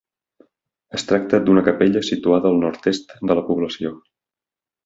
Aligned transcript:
Es 0.99 1.03
tracta 1.11 1.41
d'una 1.49 1.63
capella 1.69 2.03
situada 2.09 2.51
al 2.53 2.59
nord-est 2.67 3.17
de 3.33 3.41
la 3.41 3.47
població. 3.51 3.97